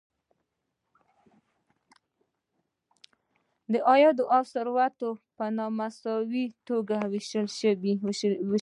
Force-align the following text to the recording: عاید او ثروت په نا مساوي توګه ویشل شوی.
عاید 3.89 4.17
او 4.35 4.43
ثروت 4.53 4.97
په 5.37 5.45
نا 5.57 5.65
مساوي 5.77 6.45
توګه 6.67 6.97
ویشل 7.11 7.47
شوی. 7.59 7.93